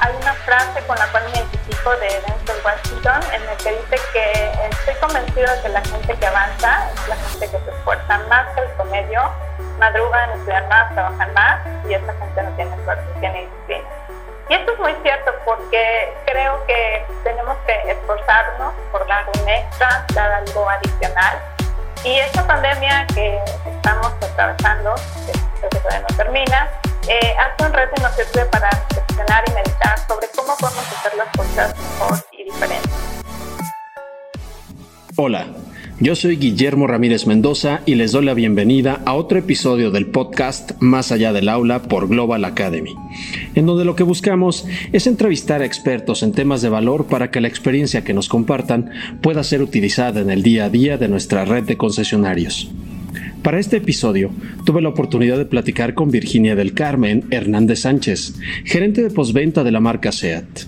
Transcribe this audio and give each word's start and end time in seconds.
hay 0.00 0.14
una 0.16 0.32
frase 0.34 0.80
con 0.86 0.98
la 0.98 1.06
cual 1.08 1.24
me 1.24 1.30
identifico 1.30 1.90
de 1.90 2.08
Denzel 2.08 2.56
Washington 2.64 3.20
en 3.32 3.42
el 3.42 3.56
que 3.58 3.70
dice 3.72 3.96
que 4.12 4.52
estoy 4.70 4.94
convencido 4.94 5.54
de 5.54 5.62
que 5.62 5.68
la 5.68 5.82
gente 5.82 6.14
que 6.14 6.26
avanza 6.26 6.90
es 6.94 7.08
la 7.08 7.16
gente 7.16 7.50
que 7.50 7.58
se 7.58 7.70
esfuerza 7.70 8.18
más 8.28 8.48
que 8.54 8.62
el 8.62 8.68
promedio, 8.70 9.30
madrugan, 9.78 10.30
estudian 10.30 10.68
más, 10.68 10.92
trabajan 10.94 11.34
más 11.34 11.60
y 11.86 11.94
esa 11.94 12.12
gente 12.14 12.42
no 12.42 12.50
tiene 12.56 12.84
suerte, 12.84 13.20
tiene 13.20 13.40
disciplina. 13.40 13.88
Y 14.48 14.54
esto 14.54 14.72
es 14.72 14.78
muy 14.80 14.94
cierto 15.02 15.32
porque 15.44 16.12
creo 16.26 16.66
que 16.66 17.06
tenemos 17.22 17.56
que 17.66 17.92
esforzarnos 17.92 18.72
por 18.90 19.06
dar 19.06 19.26
un 19.40 19.48
extra, 19.48 20.04
dar 20.14 20.32
algo 20.32 20.68
adicional. 20.68 21.38
Y 22.04 22.18
esta 22.18 22.46
pandemia 22.46 23.06
que 23.14 23.38
estamos 23.66 24.12
atravesando, 24.14 24.94
que 25.60 25.78
todavía 25.78 26.00
no 26.00 26.16
termina, 26.16 26.68
eh, 27.10 27.72
reto 27.72 27.92
y 27.96 28.02
nos 28.02 28.14
sirve 28.14 28.46
para 28.46 28.70
reflexionar 28.70 29.44
y 29.48 29.52
meditar 29.52 29.98
sobre 30.06 30.28
cómo 30.34 30.56
podemos 30.58 30.84
hacer 30.92 31.12
las 31.16 31.36
cosas 31.36 31.74
mejor 31.76 32.18
y 32.38 32.44
diferentes. 32.44 32.92
Hola. 35.16 35.46
Yo 36.02 36.16
soy 36.16 36.36
Guillermo 36.36 36.86
Ramírez 36.86 37.26
Mendoza 37.26 37.82
y 37.84 37.94
les 37.94 38.12
doy 38.12 38.24
la 38.24 38.32
bienvenida 38.32 39.02
a 39.04 39.12
otro 39.12 39.38
episodio 39.38 39.90
del 39.90 40.06
podcast 40.06 40.72
Más 40.80 41.12
allá 41.12 41.34
del 41.34 41.50
aula 41.50 41.82
por 41.82 42.08
Global 42.08 42.46
Academy, 42.46 42.94
en 43.54 43.66
donde 43.66 43.84
lo 43.84 43.96
que 43.96 44.02
buscamos 44.02 44.66
es 44.94 45.06
entrevistar 45.06 45.60
a 45.60 45.66
expertos 45.66 46.22
en 46.22 46.32
temas 46.32 46.62
de 46.62 46.70
valor 46.70 47.04
para 47.04 47.30
que 47.30 47.42
la 47.42 47.48
experiencia 47.48 48.02
que 48.02 48.14
nos 48.14 48.30
compartan 48.30 48.92
pueda 49.20 49.44
ser 49.44 49.60
utilizada 49.60 50.22
en 50.22 50.30
el 50.30 50.42
día 50.42 50.64
a 50.64 50.70
día 50.70 50.96
de 50.96 51.08
nuestra 51.08 51.44
red 51.44 51.64
de 51.64 51.76
concesionarios. 51.76 52.70
Para 53.42 53.58
este 53.58 53.78
episodio 53.78 54.30
tuve 54.64 54.82
la 54.82 54.90
oportunidad 54.90 55.38
de 55.38 55.46
platicar 55.46 55.94
con 55.94 56.10
Virginia 56.10 56.54
del 56.54 56.74
Carmen 56.74 57.24
Hernández 57.30 57.80
Sánchez, 57.80 58.34
gerente 58.64 59.02
de 59.02 59.10
postventa 59.10 59.64
de 59.64 59.70
la 59.70 59.80
marca 59.80 60.12
SEAT. 60.12 60.66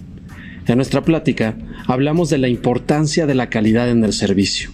En 0.66 0.76
nuestra 0.76 1.02
plática 1.02 1.56
hablamos 1.86 2.30
de 2.30 2.38
la 2.38 2.48
importancia 2.48 3.26
de 3.26 3.34
la 3.34 3.50
calidad 3.50 3.90
en 3.90 4.04
el 4.04 4.12
servicio 4.12 4.70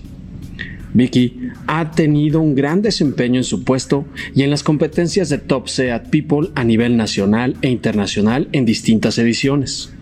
Vicky 0.95 1.51
ha 1.67 1.91
tenido 1.91 2.41
un 2.41 2.55
gran 2.55 2.83
desempeño 2.83 3.39
en 3.39 3.45
su 3.45 3.65
puesto 3.65 4.07
y 4.35 4.43
en 4.43 4.51
las 4.51 4.63
competencias 4.63 5.29
de 5.29 5.39
Top 5.39 5.69
SEAT 5.69 6.09
People 6.11 6.49
a 6.55 6.65
nivel 6.65 6.97
nacional 6.97 7.57
e 7.63 7.69
internacional 7.69 8.49
en 8.53 8.65
distintas 8.65 9.19
ediciones. 9.19 9.93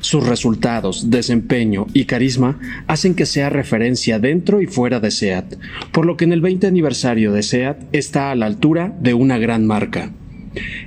Sus 0.00 0.26
resultados, 0.26 1.10
desempeño 1.10 1.86
y 1.94 2.04
carisma 2.04 2.58
hacen 2.86 3.14
que 3.14 3.26
sea 3.26 3.50
referencia 3.50 4.18
dentro 4.18 4.60
y 4.60 4.66
fuera 4.66 5.00
de 5.00 5.10
SEAT, 5.10 5.56
por 5.92 6.06
lo 6.06 6.16
que 6.16 6.24
en 6.24 6.32
el 6.32 6.40
20 6.40 6.66
aniversario 6.66 7.32
de 7.32 7.42
SEAT 7.42 7.82
está 7.92 8.30
a 8.30 8.34
la 8.34 8.46
altura 8.46 8.96
de 9.00 9.14
una 9.14 9.38
gran 9.38 9.66
marca. 9.66 10.12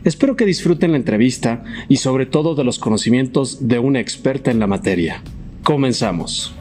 Espero 0.03 0.35
que 0.35 0.45
disfruten 0.45 0.91
la 0.91 0.97
entrevista 0.97 1.63
y 1.89 1.97
sobre 1.97 2.25
todo 2.25 2.55
de 2.55 2.63
los 2.63 2.79
conocimientos 2.79 3.67
de 3.67 3.79
una 3.79 3.99
experta 3.99 4.51
en 4.51 4.59
la 4.59 4.67
materia. 4.67 5.21
Comenzamos. 5.63 6.55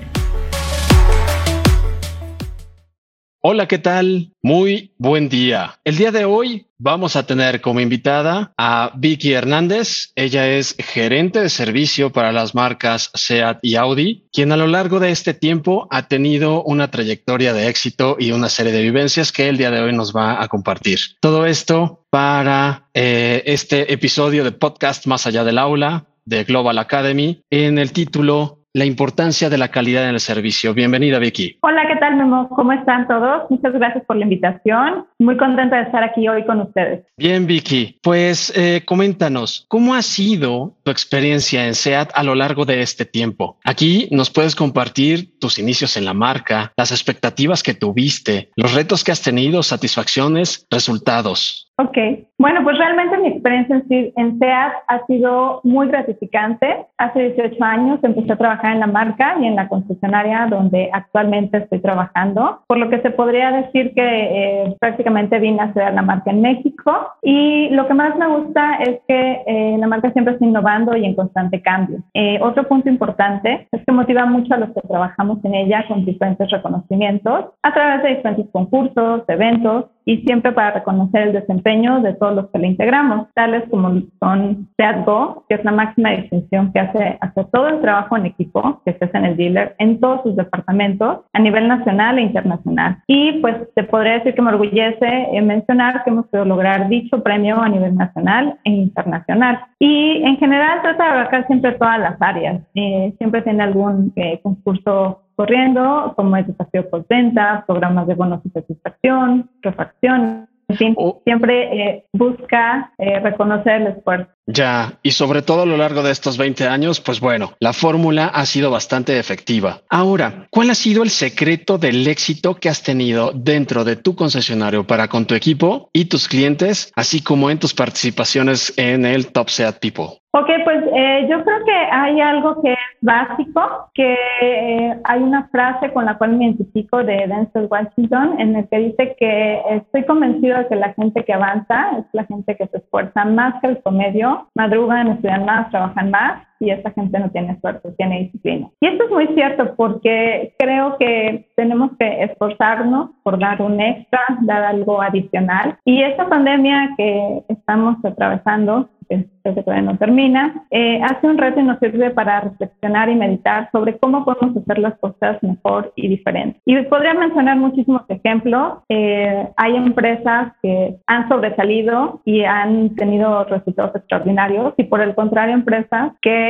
Hola, 3.49 3.69
¿qué 3.69 3.79
tal? 3.79 4.33
Muy 4.43 4.93
buen 4.99 5.29
día. 5.29 5.79
El 5.85 5.97
día 5.97 6.11
de 6.11 6.25
hoy 6.25 6.67
vamos 6.79 7.15
a 7.15 7.29
tener 7.29 7.61
como 7.61 7.79
invitada 7.79 8.53
a 8.59 8.91
Vicky 8.97 9.35
Hernández. 9.35 10.11
Ella 10.17 10.49
es 10.49 10.75
gerente 10.81 11.39
de 11.39 11.49
servicio 11.49 12.11
para 12.11 12.33
las 12.33 12.57
marcas 12.57 13.13
SEAT 13.15 13.61
y 13.63 13.77
Audi, 13.77 14.27
quien 14.33 14.51
a 14.51 14.57
lo 14.57 14.67
largo 14.67 14.99
de 14.99 15.13
este 15.13 15.33
tiempo 15.33 15.87
ha 15.93 16.09
tenido 16.09 16.65
una 16.65 16.91
trayectoria 16.91 17.53
de 17.53 17.69
éxito 17.69 18.17
y 18.19 18.33
una 18.33 18.49
serie 18.49 18.73
de 18.73 18.83
vivencias 18.83 19.31
que 19.31 19.49
el 19.49 19.59
día 19.59 19.71
de 19.71 19.81
hoy 19.81 19.93
nos 19.93 20.13
va 20.13 20.43
a 20.43 20.49
compartir. 20.49 20.99
Todo 21.21 21.47
esto 21.47 22.05
para 22.11 22.89
eh, 22.95 23.45
este 23.47 23.93
episodio 23.93 24.43
de 24.43 24.51
podcast 24.51 25.07
Más 25.07 25.25
allá 25.25 25.45
del 25.45 25.59
aula 25.59 26.09
de 26.25 26.43
Global 26.43 26.79
Academy 26.79 27.43
en 27.51 27.79
el 27.79 27.93
título 27.93 28.66
la 28.77 28.85
importancia 28.85 29.49
de 29.49 29.57
la 29.57 29.69
calidad 29.69 30.07
en 30.07 30.11
el 30.11 30.21
servicio. 30.21 30.75
Bienvenida, 30.75 31.19
Vicky. 31.19 31.57
Hola, 31.63 31.89
¿qué 31.89 31.97
tal, 31.97 32.15
Memo? 32.17 32.47
¿Cómo 32.51 32.73
están 32.73 33.09
todos? 33.09 33.51
Muchas 33.51 33.73
gracias 33.73 34.05
por 34.05 34.17
la 34.17 34.25
invitación. 34.25 35.07
Muy 35.19 35.39
contenta 35.39 35.77
de 35.77 35.85
estar 35.85 36.05
aquí 36.05 36.29
hoy 36.29 36.45
con 36.45 36.61
ustedes. 36.61 37.07
Bien, 37.17 37.47
Vicky. 37.47 37.99
Pues 38.03 38.53
eh, 38.55 38.83
coméntanos, 38.85 39.65
¿cómo 39.69 39.95
ha 39.95 40.03
sido 40.03 40.75
tu 40.83 40.91
experiencia 40.91 41.67
en 41.67 41.75
SEAT 41.75 42.11
a 42.15 42.23
lo 42.23 42.35
largo 42.35 42.67
de 42.67 42.83
este 42.83 43.07
tiempo? 43.07 43.59
Aquí 43.65 44.09
nos 44.11 44.29
puedes 44.29 44.55
compartir 44.55 45.39
tus 45.41 45.59
inicios 45.59 45.97
en 45.97 46.05
la 46.05 46.13
marca, 46.13 46.75
las 46.77 46.93
expectativas 46.93 47.63
que 47.63 47.73
tuviste, 47.73 48.51
los 48.57 48.75
retos 48.75 49.05
que 49.05 49.13
has 49.13 49.23
tenido, 49.23 49.63
satisfacciones, 49.63 50.67
resultados. 50.71 51.67
Ok, 51.79 51.99
bueno, 52.39 52.63
pues 52.65 52.79
realmente 52.79 53.19
mi 53.19 53.29
experiencia 53.29 53.83
en, 53.89 54.39
SEAT 54.39 54.73
ha 54.89 55.07
sido 55.07 55.61
muy 55.63 55.89
gratificante. 55.89 56.87
Hace 56.97 57.35
18 57.35 57.63
años 57.63 57.99
empecé 58.03 58.33
a 58.33 58.39
trabajar 58.39 58.73
en 58.73 58.81
la 58.81 58.87
marca 58.87 59.37
y 59.39 59.47
en 59.47 59.57
la 59.57 59.69
concesionaria 59.69 60.47
donde 60.49 60.89
actualmente 60.91 61.59
estoy 61.59 61.81
trabajando, 61.81 62.63
por 62.67 62.79
lo 62.79 62.89
que 62.89 63.03
se 63.03 63.11
podría 63.11 63.51
decir 63.53 63.93
que 63.95 64.03
eh, 64.03 64.77
prácticamente 64.81 65.39
vine 65.39 65.61
a 65.61 65.67
estudiar 65.67 65.93
la 65.93 66.01
marca 66.01 66.31
en 66.31 66.41
México 66.41 67.11
y 67.23 67.69
lo 67.71 67.87
que 67.87 67.95
más 67.95 68.17
me 68.17 68.27
gusta 68.27 68.77
es 68.77 69.01
que 69.07 69.43
eh, 69.47 69.77
la 69.79 69.87
marca 69.87 70.13
siempre 70.13 70.33
está 70.33 70.47
innovando 70.47 70.97
y 70.97 71.05
en 71.05 71.15
constante 71.15 71.61
cambio. 71.61 71.99
Eh, 72.15 72.39
otro 72.41 72.67
punto 72.69 72.89
importante 72.89 73.69
es 73.71 73.85
que 73.85 73.93
motiva 73.93 74.25
mucho 74.25 74.55
a 74.55 74.59
los 74.59 74.71
que 74.71 74.81
trabajamos 74.81 75.45
en 75.45 75.55
ella 75.55 75.85
con 75.89 76.07
diferentes 76.07 76.51
reconocimientos 76.51 77.47
a 77.63 77.75
través 77.75 78.03
de 78.03 78.17
diferentes 78.17 78.47
concursos, 78.51 79.25
eventos 79.29 79.87
y 80.07 80.19
siempre 80.19 80.53
para 80.53 80.71
reconocer 80.71 81.23
el 81.23 81.33
desempeño 81.33 82.01
de 82.01 82.15
todos 82.15 82.35
los 82.35 82.51
que 82.51 82.61
le 82.61 82.69
integramos, 82.69 83.27
tales 83.35 83.65
como 83.69 84.01
son 84.21 84.69
SEATGO, 84.77 85.45
que 85.49 85.57
es 85.57 85.65
la 85.65 85.73
máxima 85.73 86.11
distinción 86.11 86.73
que 86.73 86.79
hace, 86.79 87.19
hace 87.21 87.45
todo 87.53 87.69
el 87.69 87.81
trabajo 87.81 88.17
en 88.17 88.27
equipo 88.27 88.81
que 88.85 88.95
se 88.95 89.05
hace 89.05 89.19
en 89.19 89.25
el 89.25 89.37
dealer 89.37 89.75
en 89.79 89.99
todos 89.99 90.23
sus 90.23 90.37
departamentos 90.37 91.21
a 91.33 91.41
nivel 91.41 91.67
nacional 91.67 92.19
e 92.19 92.23
internacional. 92.23 92.99
Y 93.09 93.33
pues 93.41 93.57
te 93.75 93.83
podría 93.83 94.15
decir 94.15 94.35
que 94.35 94.43
me 94.43 94.51
orgullece 94.51 95.29
mencionar 95.43 96.05
que 96.05 96.11
hemos 96.11 96.27
podido 96.27 96.45
lograr 96.45 96.89
dicho 96.89 97.23
premio 97.23 97.61
a 97.61 97.69
nivel 97.69 97.97
nacional 97.97 98.59
e 98.63 98.71
internacional. 98.71 99.61
Y 99.81 100.23
en 100.23 100.37
general 100.37 100.83
trata 100.83 101.05
de 101.05 101.11
abarcar 101.11 101.47
siempre 101.49 101.73
todas 101.73 101.99
las 101.99 102.17
áreas. 102.23 102.63
Eh, 102.75 103.13
siempre 103.19 103.43
tiene 103.43 103.65
algún 103.65 104.13
eh, 104.15 104.39
concurso 104.41 105.26
corriendo, 105.37 106.15
como 106.17 106.37
es 106.37 106.47
desafío 106.47 106.89
venta, 107.09 107.65
programas 107.67 108.07
de 108.07 108.15
bonos 108.15 108.41
y 108.45 108.51
satisfacción, 108.51 109.51
refacción, 109.63 110.49
en 110.69 110.77
fin, 110.77 110.97
siempre 111.25 111.81
eh, 111.81 112.05
busca 112.13 112.93
eh, 112.99 113.21
reconocer 113.21 113.83
el 113.83 113.87
esfuerzo. 113.89 114.36
Ya, 114.47 114.99
y 115.03 115.11
sobre 115.11 115.43
todo 115.43 115.63
a 115.63 115.67
lo 115.67 115.77
largo 115.77 116.05
de 116.05 116.13
estos 116.13 116.39
20 116.39 116.69
años, 116.69 117.01
pues 117.01 117.19
bueno, 117.19 117.53
la 117.59 117.73
fórmula 117.73 118.27
ha 118.27 118.47
sido 118.47 118.71
bastante 118.71 119.19
efectiva. 119.19 119.81
Ahora, 119.91 120.47
¿cuál 120.51 120.71
ha 120.71 120.75
sido 120.75 121.03
el 121.03 121.11
secreto 121.11 121.79
del 121.79 122.07
éxito 122.07 122.55
que 122.55 122.69
has 122.69 122.83
tenido 122.83 123.33
dentro 123.35 123.83
de 123.83 123.97
tu 123.97 124.15
concesionario 124.15 124.87
para 124.87 125.09
con 125.09 125.27
tu 125.27 125.35
equipo 125.35 125.91
y 125.93 126.05
tus 126.05 126.29
clientes, 126.29 126.93
así 126.95 127.23
como 127.23 127.51
en 127.51 127.59
tus 127.59 127.75
participaciones 127.75 128.73
en 128.77 129.05
el 129.05 129.33
Top 129.33 129.49
Seat 129.49 129.81
People? 129.81 130.21
Ok, 130.39 130.51
pues 130.65 130.85
eh, 130.95 131.27
yo 131.31 131.43
creo 131.43 131.65
que 131.65 131.73
hay 131.73 132.21
algo 132.21 132.61
que 132.61 132.73
es 132.75 132.79
básico, 133.01 133.91
que 133.95 134.19
eh, 134.43 135.01
hay 135.05 135.23
una 135.23 135.49
frase 135.49 135.91
con 135.95 136.05
la 136.05 136.19
cual 136.19 136.37
me 136.37 136.45
identifico 136.45 137.03
de 137.03 137.27
Denzel 137.27 137.69
Washington, 137.71 138.39
en 138.39 138.55
el 138.55 138.69
que 138.69 138.79
dice 138.79 139.17
que 139.19 139.63
estoy 139.71 140.05
convencido 140.05 140.59
de 140.59 140.69
que 140.69 140.77
la 140.77 140.93
gente 140.93 141.25
que 141.25 141.33
avanza 141.33 142.01
es 142.01 142.05
la 142.13 142.27
gente 142.27 142.55
que 142.55 142.67
se 142.67 142.77
esfuerza 142.77 143.25
más 143.25 143.55
que 143.63 143.69
el 143.69 143.79
promedio, 143.79 144.36
madrugan, 144.55 145.09
estudian 145.09 145.45
más, 145.45 145.71
trabajan 145.71 146.11
más 146.11 146.46
y 146.61 146.71
esa 146.71 146.91
gente 146.93 147.19
no 147.19 147.31
tiene 147.31 147.59
suerte, 147.61 147.93
tiene 147.97 148.21
disciplina. 148.21 148.69
Y 148.81 148.87
esto 148.87 149.05
es 149.05 149.11
muy 149.11 149.27
cierto 149.29 149.75
porque 149.77 150.55
creo 150.59 150.97
que 150.99 151.47
tenemos 151.57 151.91
que 151.99 152.25
esforzarnos 152.25 153.11
por 153.23 153.39
dar 153.39 153.61
un 153.63 153.81
extra, 153.81 154.21
dar 154.43 154.65
algo 154.65 155.01
adicional. 155.03 155.79
Y 155.85 156.03
esta 156.03 156.29
pandemia 156.29 156.95
que 156.97 157.43
estamos 157.49 157.97
atravesando 158.05 158.89
que 159.09 159.63
todavía 159.63 159.83
no 159.83 159.99
termina, 159.99 160.65
eh, 160.71 161.01
hace 161.03 161.27
un 161.27 161.39
reto 161.39 161.61
y 161.61 161.65
nos 161.65 161.79
sirve 161.79 162.11
para 162.11 162.41
reflexionar 162.41 163.09
y 163.09 163.15
meditar 163.15 163.69
sobre 163.71 163.97
cómo 163.99 164.25
podemos 164.25 164.57
hacer 164.57 164.79
las 164.79 164.99
cosas 164.99 165.43
mejor 165.43 165.93
y 165.97 166.09
diferente. 166.09 166.61
Y 166.65 166.81
podría 166.83 167.15
mencionar 167.15 167.57
muchísimos 167.57 168.03
ejemplos. 168.09 168.79
Eh, 168.89 169.49
hay 169.57 169.77
empresas 169.77 170.53
que 170.63 170.97
han 171.07 171.29
sobresalido 171.29 172.21
y 172.25 172.45
han 172.45 172.95
tenido 172.97 173.45
resultados 173.45 173.95
extraordinarios 173.95 174.75
y 174.77 174.85
por 174.85 175.01
el 175.01 175.15
contrario 175.15 175.55
empresas 175.55 176.13
que 176.21 176.46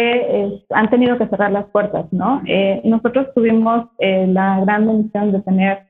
han 0.71 0.91
tenido 0.91 1.19
que 1.19 1.27
cerrar 1.27 1.53
las 1.53 1.67
puertas, 1.67 2.07
¿no? 2.13 2.43
Eh, 2.47 2.81
nosotros 2.85 3.29
tuvimos 3.35 3.87
la 3.99 4.61
gran 4.61 4.87
bendición 4.87 5.33
de 5.33 5.41
tener 5.41 5.87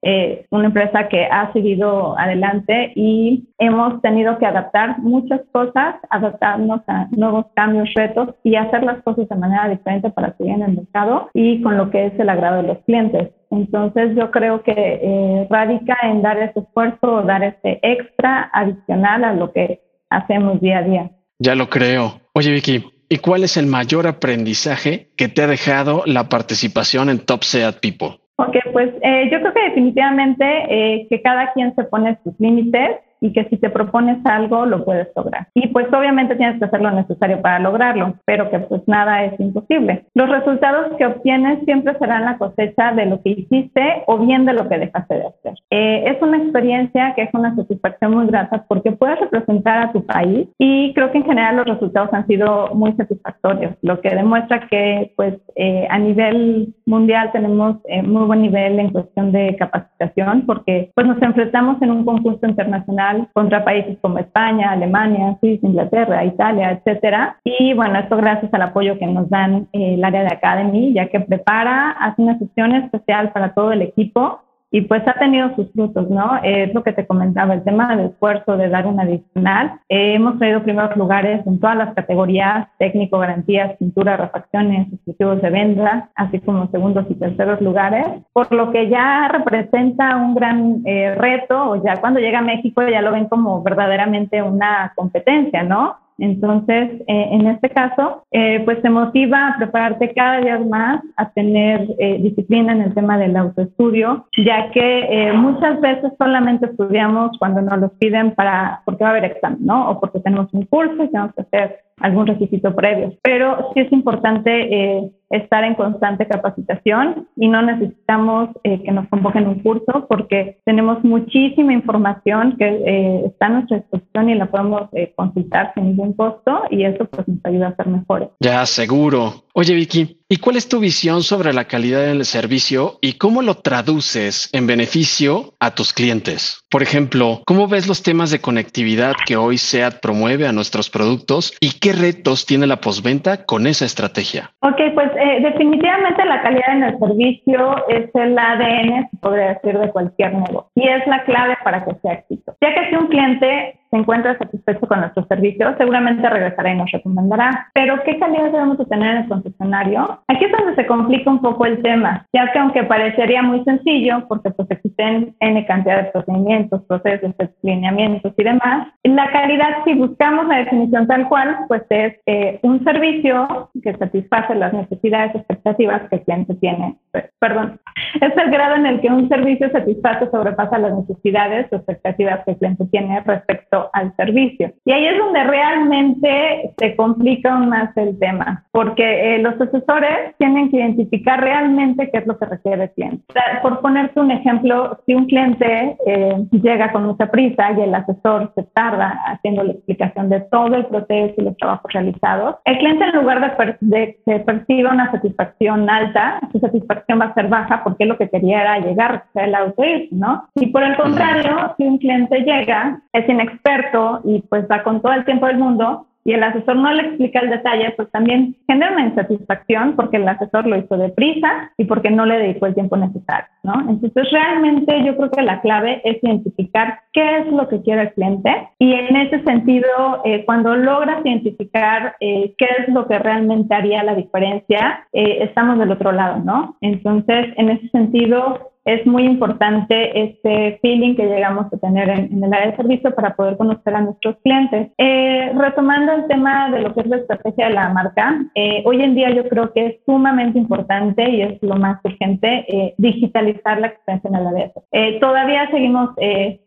una 0.51 0.67
empresa 0.67 1.09
que 1.09 1.25
ha 1.25 1.53
seguido 1.53 2.19
adelante 2.19 2.93
y 2.95 3.49
hemos 3.59 4.01
tenido 4.03 4.39
que 4.39 4.47
adaptar 4.47 4.99
muchas 4.99 5.41
cosas, 5.53 5.97
adaptar 6.11 6.61
a 6.87 7.09
nuevos 7.11 7.47
cambios, 7.55 7.93
retos 7.95 8.35
y 8.43 8.57
hacer 8.57 8.83
las 8.83 9.03
cosas 9.03 9.29
de 9.29 9.37
manera 9.37 9.69
diferente 9.69 10.11
para 10.11 10.37
seguir 10.37 10.55
en 10.55 10.63
el 10.63 10.77
mercado 10.77 11.31
y 11.35 11.63
con 11.63 11.77
lo 11.77 11.91
que 11.91 12.07
es 12.07 12.19
el 12.19 12.29
agrado 12.29 12.63
de 12.63 12.69
los 12.69 12.79
clientes. 12.85 13.31
Entonces 13.51 14.17
yo 14.17 14.31
creo 14.31 14.63
que 14.63 14.73
eh, 14.77 15.47
radica 15.49 15.97
en 16.03 16.23
dar 16.23 16.39
ese 16.39 16.61
esfuerzo, 16.61 17.23
dar 17.23 17.43
ese 17.43 17.79
extra 17.83 18.51
adicional 18.53 19.25
a 19.25 19.33
lo 19.33 19.53
que 19.53 19.81
hacemos 20.11 20.61
día 20.61 20.79
a 20.79 20.83
día. 20.83 21.11
Ya 21.39 21.55
lo 21.55 21.69
creo. 21.69 22.21
Oye 22.33 22.53
Vicky, 22.53 22.85
¿y 23.09 23.19
cuál 23.19 23.45
es 23.45 23.57
el 23.57 23.67
mayor 23.67 24.07
aprendizaje 24.07 25.09
que 25.17 25.29
te 25.29 25.43
ha 25.43 25.47
dejado 25.47 26.03
la 26.07 26.29
participación 26.29 27.11
en 27.11 27.19
Top 27.21 27.43
Seat 27.45 27.81
People? 27.81 28.19
Ok, 28.37 28.57
pues 28.73 28.91
eh, 29.03 29.31
yo 29.33 29.41
creo 29.41 29.55
que 29.55 29.63
definitivamente 29.63 30.45
eh, 30.69 31.07
que 31.09 31.23
cada 31.23 31.53
quien 31.55 31.75
se 31.75 31.85
pone 31.85 32.19
sus 32.23 32.35
límites 32.39 32.99
y 33.21 33.33
que 33.33 33.45
si 33.49 33.57
te 33.57 33.71
propones 33.71 34.25
algo 34.25 34.67
lo 34.67 34.85
puedes 34.85 35.09
lograr. 35.17 35.49
Y 35.55 35.69
pues 35.69 35.87
obviamente 35.93 36.37
tienes 36.37 36.59
que 36.59 36.67
hacer 36.67 36.81
lo 36.81 36.91
necesario 36.91 37.41
para 37.41 37.59
lograrlo, 37.59 38.15
pero 38.25 38.51
que 38.51 38.59
pues 38.59 38.83
nada 38.87 39.25
es 39.25 39.39
imposible. 39.41 40.05
Los 40.15 40.29
resultados 40.29 40.97
que 40.97 41.07
obtienes 41.07 41.65
siempre 41.65 41.97
serán 41.99 42.25
la 42.25 42.39
cosecha 42.39 42.93
de 42.93 43.07
lo 43.07 43.23
que 43.23 43.31
hiciste 43.31 44.05
o 44.07 44.19
bien 44.19 44.45
de 44.45 44.53
lo 44.53 44.69
que 44.69 44.79
dejaste 44.79 45.15
de 45.15 45.27
hacer. 45.27 45.55
Eh, 45.71 46.05
es 46.07 46.23
una 46.23 46.39
experiencia 46.39 47.15
que 47.15 47.23
es 47.23 47.31
una 47.33 47.55
satisfacción 47.55 48.15
muy 48.15 48.27
grata 48.27 48.65
porque 48.69 48.93
puedes 48.93 49.21
representar 49.21 49.79
a 49.79 49.93
tu 49.93 50.05
país 50.05 50.49
y 50.59 50.93
creo 50.95 51.11
que 51.11 51.19
en 51.19 51.25
general 51.25 51.57
los 51.57 51.67
resultados 51.67 52.13
han 52.13 52.27
sido 52.27 52.71
muy 52.75 52.93
satisfactorios, 52.93 53.75
lo 53.83 54.01
que 54.01 54.11
demuestra 54.11 54.69
que 54.69 55.13
pues 55.17 55.35
eh, 55.57 55.87
a 55.91 55.99
nivel 55.99 56.75
mundial 56.87 57.31
tenemos 57.33 57.77
eh, 57.87 58.03
muy 58.03 58.25
buen 58.25 58.43
nivel 58.43 58.79
en 58.79 58.91
cuestión 58.91 59.33
de 59.33 59.57
capacitación 59.57 60.45
porque 60.47 60.91
pues 60.95 61.07
nos 61.07 61.21
enfrentamos 61.23 61.81
en 61.83 61.91
un 61.91 62.05
concurso 62.05 62.47
internacional 62.47 63.06
contra 63.33 63.65
países 63.65 63.99
como 64.01 64.19
España, 64.19 64.71
Alemania, 64.71 65.37
Suiza, 65.41 65.67
Inglaterra, 65.67 66.25
Italia, 66.25 66.73
etcétera. 66.73 67.39
Y 67.45 67.75
bueno, 67.75 67.99
esto 67.99 68.17
gracias 68.17 68.53
al 68.55 68.63
apoyo 68.63 68.99
que 68.99 69.07
nos 69.07 69.29
dan 69.29 69.69
eh, 69.73 69.95
el 69.95 70.05
área 70.05 70.23
de 70.23 70.33
Academy, 70.33 70.93
ya 70.93 71.09
que 71.09 71.21
prepara, 71.21 71.91
hace 71.93 72.23
una 72.23 72.39
sesión 72.39 72.75
especial 72.75 73.33
para 73.33 73.55
todo 73.55 73.73
el 73.73 73.83
equipo 73.83 74.46
y 74.71 74.83
pues 74.83 75.07
ha 75.07 75.15
tenido 75.15 75.55
sus 75.55 75.71
frutos, 75.73 76.11
¿no? 76.11 76.39
Es 76.43 76.75
lo 76.75 76.83
que 76.83 76.93
te 76.93 77.07
comentaba, 77.07 77.55
el 77.55 77.65
tema 77.65 77.95
del 77.95 78.07
esfuerzo 78.07 78.57
de 78.57 78.69
dar 78.69 78.87
un 78.87 79.01
adicional. 79.01 79.81
Eh, 79.89 80.15
hemos 80.15 80.39
traído 80.39 80.63
primeros 80.63 80.97
lugares 80.97 81.47
en 81.47 81.61
todas 81.61 81.77
las 81.77 81.95
categorías, 81.95 82.69
técnico, 82.79 83.19
garantías, 83.19 83.77
pintura, 83.79 84.17
refacciones, 84.17 84.93
exclusivos 84.93 85.41
de 85.41 85.51
venta, 85.51 86.11
así 86.15 86.41
como 86.41 86.69
segundos 86.71 87.07
y 87.09 87.15
terceros 87.15 87.61
lugares, 87.61 88.07
por 88.33 88.53
lo 88.53 88.73
que 88.73 88.89
ya 88.89 89.29
representa 89.29 90.17
un 90.17 90.35
gran 90.35 90.83
eh, 90.85 91.15
reto, 91.15 91.71
o 91.71 91.85
ya 91.85 92.01
cuando 92.01 92.21
llega 92.21 92.41
a 92.41 92.43
México 92.43 92.83
ya 92.87 93.03
lo 93.03 93.13
ven 93.13 93.29
como 93.29 93.63
verdaderamente 93.63 94.43
una 94.43 94.93
competencia, 94.97 95.63
¿no? 95.63 95.97
Entonces, 96.19 97.03
eh, 97.07 97.29
en 97.33 97.47
este 97.47 97.69
caso, 97.71 98.25
eh, 98.31 98.63
pues 98.65 98.81
te 98.81 98.89
motiva 98.91 99.49
a 99.49 99.57
prepararte 99.59 100.13
cada 100.15 100.41
día 100.41 100.59
más, 100.59 101.03
a 101.17 101.31
tener 101.31 101.87
eh, 101.99 102.19
disciplina 102.23 102.73
en 102.73 102.83
el 102.83 102.95
tema 102.95 103.19
del 103.19 103.37
autoestudio, 103.37 104.27
ya 104.45 104.71
que 104.71 105.33
muchas 105.35 105.81
veces 105.81 106.13
solamente 106.19 106.67
estudiamos 106.67 107.37
cuando 107.39 107.61
nos 107.61 107.79
los 107.79 107.93
piden 107.93 108.35
para, 108.35 108.83
porque 108.85 109.05
va 109.05 109.11
a 109.11 109.13
haber 109.13 109.25
examen, 109.25 109.59
¿no? 109.61 109.91
O 109.91 110.01
porque 110.01 110.21
tenemos 110.21 110.53
un 110.53 110.65
curso 110.65 111.05
y 111.05 111.09
tenemos 111.09 111.35
que 111.35 111.43
hacer 111.43 111.81
algún 112.01 112.27
requisito 112.27 112.75
previo. 112.75 113.15
Pero 113.23 113.71
sí 113.75 113.81
es 113.81 113.93
importante 113.93 115.13
estar 115.31 115.65
en 115.65 115.75
constante 115.75 116.27
capacitación 116.27 117.29
y 117.37 117.49
no 117.49 117.63
necesitamos 117.63 118.51
eh, 118.63 118.83
que 118.83 118.93
nos 118.93 119.09
convoquen 119.09 119.49
un 119.49 119.61
curso 119.61 120.07
porque 120.09 120.59
tenemos 120.65 121.03
muchísima 121.05 121.73
información 121.73 122.57
que 122.59 122.67
eh, 122.67 123.27
está 123.27 123.47
a 123.47 123.51
nuestra 123.51 123.79
disposición 123.79 124.31
y 124.31 124.35
la 124.35 124.47
podemos 124.47 124.83
eh, 124.93 125.13
consultar 125.17 125.73
sin 125.75 125.85
ningún 125.85 126.13
costo 126.13 126.63
y 126.71 126.85
eso 126.85 127.05
pues 127.07 127.27
nos 127.27 127.45
ayuda 127.45 127.69
a 127.69 127.77
ser 127.77 127.89
mejores. 127.89 128.29
Ya, 128.41 128.65
seguro. 128.67 129.46
Oye, 129.59 129.75
Vicky, 129.75 130.21
¿y 130.29 130.37
cuál 130.37 130.57
es 130.57 130.69
tu 130.69 130.81
visión 130.81 131.23
sobre 131.23 131.55
la 131.55 131.65
calidad 131.65 132.03
del 132.03 132.27
servicio 132.27 132.99
y 133.01 133.17
cómo 133.17 133.41
lo 133.41 133.55
traduces 133.55 134.51
en 134.53 134.67
beneficio 134.67 135.55
a 135.61 135.75
tus 135.75 135.95
clientes? 135.95 136.61
Por 136.71 136.83
ejemplo, 136.83 137.41
¿cómo 137.47 137.67
ves 137.67 137.89
los 137.89 138.03
temas 138.03 138.31
de 138.31 138.43
conectividad 138.43 139.15
que 139.27 139.39
hoy 139.39 139.57
SEAT 139.57 140.03
promueve 140.03 140.47
a 140.47 140.53
nuestros 140.53 140.91
productos 140.91 141.57
y 141.59 141.81
qué 141.81 141.95
retos 141.95 142.45
tiene 142.45 142.67
la 142.67 142.83
postventa 142.83 143.47
con 143.47 143.67
esa 143.67 143.87
estrategia? 143.87 144.51
Ok, 144.61 144.77
pues 144.93 145.11
eh, 145.17 145.41
definitivamente 145.41 146.23
la 146.27 146.43
calidad 146.43 146.77
en 146.77 146.83
el 146.83 146.99
servicio 146.99 147.89
es 147.89 148.11
el 148.15 148.39
ADN, 148.39 149.09
se 149.11 149.17
podría 149.23 149.55
decir, 149.55 149.79
de 149.79 149.91
cualquier 149.91 150.35
negocio 150.35 150.71
y 150.75 150.87
es 150.87 151.07
la 151.07 151.25
clave 151.25 151.57
para 151.65 151.83
que 151.83 151.95
sea 152.03 152.13
éxito. 152.13 152.55
Ya 152.61 152.75
que 152.75 152.91
si 152.91 152.97
un 152.97 153.07
cliente 153.07 153.81
se 153.91 153.97
encuentra 153.97 154.39
satisfecho 154.39 154.87
con 154.87 155.01
nuestro 155.01 155.27
servicio, 155.27 155.75
seguramente 155.79 156.29
regresará 156.29 156.73
y 156.73 156.77
nos 156.77 156.91
recomendará. 156.91 157.69
Pero, 157.75 158.03
¿qué 158.05 158.19
calidad 158.19 158.53
debemos 158.53 158.79
de 158.79 158.87
tener 158.87 159.11
en 159.11 159.23
el 159.23 159.29
concesionario? 159.29 160.21
Aquí 160.29 160.45
es 160.45 160.53
donde 160.53 160.75
se 160.75 160.87
complica 160.87 161.31
un 161.31 161.41
poco 161.41 161.67
el 161.67 161.83
tema, 161.83 162.27
ya 162.33 162.51
que 162.53 162.59
aunque 162.59 162.85
parecería 162.85 163.43
muy 163.43 163.63
sencillo, 163.65 164.27
porque 164.29 164.51
pues 164.51 164.71
existen 164.71 165.35
N 165.41 165.67
cantidad 165.67 166.05
de 166.05 166.11
procedimientos, 166.11 166.83
procesos, 166.85 167.33
lineamientos 167.63 168.33
y 168.37 168.43
demás, 168.43 168.89
la 169.05 169.31
calidad, 169.31 169.85
si 169.85 169.95
buscamos 169.95 170.47
la 170.49 170.59
definición 170.59 171.07
tal 171.07 171.29
cual, 171.29 171.57
pues 171.69 171.83
es 171.91 172.15
eh, 172.27 172.59
un 172.63 172.83
servicio 172.85 173.71
que 173.83 173.97
satisface 173.97 174.55
las 174.55 174.73
necesidades 174.73 175.35
expectativas 175.35 176.03
que 176.09 176.17
el 176.17 176.23
cliente 176.23 176.55
tiene. 176.57 176.97
Perdón, 177.39 177.81
es 178.21 178.37
el 178.37 178.51
grado 178.51 178.77
en 178.77 178.87
el 178.87 179.01
que 179.01 179.09
un 179.09 179.29
servicio 179.29 179.71
satisface 179.71 180.31
sobrepasa 180.31 180.79
las 180.79 180.95
necesidades 180.95 181.67
o 181.73 181.77
expectativas 181.77 182.45
que 182.45 182.53
el 182.53 182.59
cliente 182.59 182.87
tiene 182.87 183.21
respecto 183.21 183.91
al 183.93 184.15
servicio. 184.17 184.73
Y 184.85 184.93
ahí 184.93 185.07
es 185.07 185.19
donde 185.19 185.45
realmente 185.45 186.75
se 186.77 186.97
complica 186.97 187.55
aún 187.55 187.71
más 187.71 187.97
el 187.97 188.19
tema, 188.19 188.65
porque 188.73 189.37
eh, 189.37 189.39
los 189.39 189.61
asesores 189.61 190.35
tienen 190.39 190.71
que 190.71 190.79
identificar 190.79 191.41
realmente 191.41 192.11
qué 192.11 192.19
es 192.19 192.27
lo 192.27 192.39
que 192.39 192.47
requiere 192.47 192.85
el 192.85 192.91
cliente. 192.91 193.25
Por 193.63 193.81
ponerte 193.81 194.21
un 194.21 194.31
ejemplo, 194.31 194.99
si 195.07 195.15
un 195.15 195.27
cliente 195.27 195.97
eh, 196.07 196.37
llega 196.51 196.93
con 196.93 197.05
mucha 197.05 197.31
prisa 197.31 197.73
y 197.77 197.81
el 197.81 197.95
asesor 197.95 198.53
se 198.55 198.63
tarda 198.75 199.21
haciendo 199.27 199.63
la 199.63 199.73
explicación 199.73 200.29
de 200.29 200.41
todo 200.41 200.75
el 200.75 200.87
proceso 200.87 201.35
y 201.37 201.43
los 201.43 201.57
trabajos 201.57 201.93
realizados, 201.93 202.57
el 202.65 202.79
cliente 202.79 203.05
en 203.05 203.17
lugar 203.17 203.57
de, 203.81 204.19
que 204.25 204.39
perciba 204.41 204.93
una 204.93 205.11
satisfacción 205.11 205.89
alta, 205.89 206.41
su 206.53 206.59
satisfacción 206.59 207.06
va 207.15 207.27
a 207.27 207.35
ser 207.35 207.49
baja 207.49 207.83
porque 207.85 208.05
lo 208.05 208.17
que 208.17 208.29
quería 208.29 208.61
era 208.61 208.79
llegar, 208.81 209.25
a 209.35 209.45
el 209.45 209.55
auto 209.55 209.83
¿no? 210.11 210.49
Y 210.55 210.67
por 210.67 210.83
el 210.83 210.97
contrario, 210.97 211.75
si 211.77 211.85
un 211.85 211.99
cliente 211.99 212.41
llega, 212.41 213.01
es 213.13 213.29
inexperto, 213.29 213.57
experto 213.57 214.21
y 214.25 214.43
pues 214.43 214.67
va 214.71 214.83
con 214.83 215.01
todo 215.01 215.13
el 215.13 215.25
tiempo 215.25 215.47
del 215.47 215.59
mundo 215.59 216.06
y 216.27 216.33
el 216.33 216.43
asesor 216.43 216.75
no 216.75 216.93
le 216.93 217.03
explica 217.03 217.39
el 217.39 217.51
detalle, 217.51 217.93
pues 217.97 218.11
también 218.11 218.57
genera 218.67 218.93
una 218.93 219.07
insatisfacción 219.07 219.95
porque 219.95 220.17
el 220.17 220.29
asesor 220.29 220.67
lo 220.67 220.77
hizo 220.77 220.97
deprisa 220.97 221.71
y 221.79 221.85
porque 221.85 222.11
no 222.11 222.27
le 222.27 222.39
dedicó 222.39 222.67
el 222.67 222.75
tiempo 222.75 222.97
necesario, 222.97 223.47
¿no? 223.63 223.75
Entonces 223.89 224.29
realmente 224.33 225.05
yo 225.05 225.17
creo 225.17 225.31
que 225.31 225.43
la 225.43 225.61
clave 225.61 226.03
es 226.05 226.23
identificar 226.25 226.99
qué 227.13 227.39
es 227.39 227.47
lo 227.47 227.69
que 227.69 227.81
quiere 227.83 228.03
el 228.03 228.13
cliente 228.13 228.51
y 228.81 228.93
en 228.93 229.15
ese 229.17 229.41
sentido, 229.45 230.23
eh, 230.25 230.45
cuando 230.45 230.75
logras 230.75 231.25
identificar 231.25 232.17
eh, 232.19 232.55
qué 232.59 232.67
es 232.81 232.89
lo 232.89 233.07
que 233.07 233.21
realmente 233.21 233.73
haría 233.73 234.03
la 234.03 234.17
diferencia, 234.17 235.07
eh, 235.13 235.39
estamos 235.43 235.79
del 235.79 235.93
otro 235.93 236.11
lado, 236.11 236.43
¿no? 236.43 236.77
Entonces, 236.81 237.47
en 237.57 237.71
ese 237.71 237.89
sentido, 237.91 238.73
es 238.87 239.05
muy 239.05 239.25
importante 239.25 240.23
este 240.23 240.79
feeling 240.81 241.17
que 241.17 241.27
llegamos 241.27 241.67
a 241.73 241.77
tener 241.77 242.09
en, 242.09 242.43
el 242.43 242.55
área 242.55 242.71
de 242.71 242.77
servicio 242.77 243.13
para 243.15 243.35
poder 243.35 243.57
conocer 243.57 243.95
a 243.95 244.01
nuestros 244.01 244.37
clientes. 244.45 244.93
Eh, 244.97 245.53
retomando 245.57 246.13
el 246.13 246.29
tema 246.29 246.71
de 246.71 246.81
lo 246.81 246.95
que 246.95 247.01
es 247.01 247.07
la 247.09 247.17
estrategia 247.17 247.67
de 247.67 247.75
la 247.75 247.89
marca, 247.89 248.41
eh, 248.55 248.85
hoy 248.87 249.03
en 249.03 249.17
día 249.17 249.31
yo 249.31 249.49
creo 249.49 249.73
que 249.73 249.87
es 249.87 249.97
sumamente 250.07 250.59
importante 250.59 251.29
y 251.29 251.43
es 251.43 251.63
lo 251.63 251.75
más 251.77 252.01
urgente 252.05 252.65
eh, 252.69 252.95
digitalizar 252.97 253.81
la 253.81 253.89
experiencia 253.89 254.31
en 254.31 254.37
el 254.37 254.47
área 254.47 254.73
de 254.93 255.19
Todavía 255.21 255.69
seguimos 255.71 256.11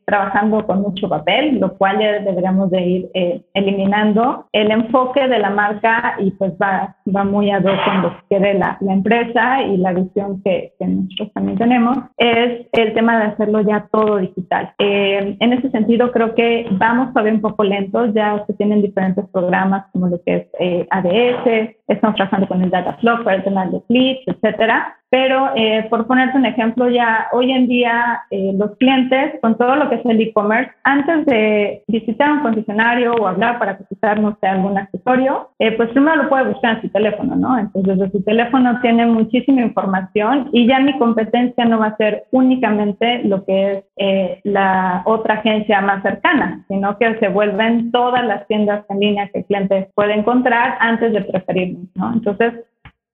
trabajando 0.05 0.65
con 0.65 0.81
mucho 0.81 1.07
papel, 1.07 1.59
lo 1.59 1.77
cual 1.77 1.99
ya 1.99 2.19
deberíamos 2.19 2.69
de 2.71 2.81
ir 2.81 3.09
eliminando. 3.53 4.47
El 4.51 4.71
enfoque 4.71 5.27
de 5.27 5.39
la 5.39 5.49
marca 5.49 6.15
y 6.19 6.31
pues 6.31 6.53
va, 6.61 6.95
va 7.15 7.23
muy 7.23 7.51
a 7.51 7.59
dos 7.59 7.77
con 7.85 8.01
lo 8.01 8.09
que 8.11 8.23
quiere 8.29 8.53
la, 8.55 8.77
la 8.81 8.93
empresa 8.93 9.63
y 9.63 9.77
la 9.77 9.93
visión 9.93 10.41
que, 10.43 10.73
que 10.79 10.87
nosotros 10.87 11.31
también 11.33 11.57
tenemos 11.57 12.08
es 12.17 12.67
el 12.71 12.93
tema 12.93 13.17
de 13.19 13.25
hacerlo 13.25 13.61
ya 13.61 13.87
todo 13.91 14.17
digital. 14.17 14.73
Eh, 14.77 15.37
en 15.39 15.53
ese 15.53 15.69
sentido, 15.71 16.11
creo 16.11 16.35
que 16.35 16.67
vamos 16.71 17.13
todavía 17.13 17.33
un 17.33 17.41
poco 17.41 17.63
lentos, 17.63 18.13
ya 18.13 18.43
se 18.45 18.53
tienen 18.53 18.81
diferentes 18.81 19.25
programas 19.29 19.85
como 19.91 20.07
lo 20.07 20.21
que 20.23 20.35
es 20.35 20.47
eh, 20.59 20.87
ADS, 20.89 21.75
estamos 21.89 22.15
trabajando 22.15 22.47
con 22.47 22.61
el 22.61 22.69
Data 22.69 22.93
Flow 23.01 23.27
el 23.29 23.43
tema 23.43 23.65
de 23.65 23.81
Fleet, 23.81 24.19
etcétera, 24.25 24.95
pero 25.09 25.49
eh, 25.55 25.87
por 25.89 26.05
ponerte 26.05 26.37
un 26.37 26.45
ejemplo, 26.45 26.87
ya 26.87 27.27
hoy 27.31 27.51
en 27.51 27.67
día 27.67 28.21
eh, 28.29 28.51
los 28.55 28.77
clientes, 28.77 29.39
con 29.41 29.57
todo 29.57 29.75
lo 29.75 29.89
que 29.89 29.95
es 29.95 30.05
el 30.05 30.21
e-commerce, 30.21 30.71
antes 30.83 31.25
de 31.25 31.83
visitar 31.87 32.31
un 32.31 32.41
concesionario 32.41 33.13
o 33.13 33.27
hablar 33.27 33.57
para 33.57 33.77
cotizar, 33.77 34.19
no 34.19 34.37
sé, 34.39 34.47
algún 34.47 34.77
accesorio, 34.77 35.49
eh, 35.57 35.71
pues 35.71 35.89
primero 35.89 36.23
lo 36.23 36.29
puede 36.29 36.49
buscar 36.49 36.75
en 36.75 36.81
su 36.83 36.89
teléfono, 36.89 37.35
¿no? 37.35 37.57
Entonces, 37.57 37.97
desde 37.97 38.11
su 38.11 38.23
teléfono 38.23 38.79
tiene 38.81 39.07
muchísima 39.07 39.61
información 39.61 40.49
y 40.53 40.67
ya 40.67 40.79
mi 40.79 40.97
competencia 40.99 41.65
no 41.65 41.79
va 41.79 41.87
a 41.87 41.97
ser 41.97 42.25
únicamente 42.31 43.23
lo 43.23 43.43
que 43.45 43.83
es 43.95 44.39
la 44.43 45.01
otra 45.05 45.35
agencia 45.35 45.81
más 45.81 46.03
cercana, 46.03 46.58
sino 46.69 46.97
que 46.97 47.19
se 47.19 47.27
vuelven 47.27 47.91
todas 47.91 48.23
las 48.25 48.47
tiendas 48.47 48.85
en 48.89 48.99
línea 48.99 49.27
que 49.29 49.39
el 49.39 49.45
cliente 49.45 49.89
puede 49.95 50.13
encontrar 50.13 50.77
antes 50.79 51.11
de 51.11 51.21
preferirnos, 51.21 51.87
¿no? 51.95 52.13
Entonces, 52.13 52.53